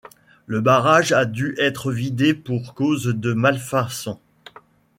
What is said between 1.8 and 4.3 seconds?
vidé pour cause de malfaçon.